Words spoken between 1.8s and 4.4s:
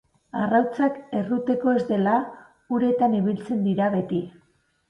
ez dela, uretan ibiltzen dira beti.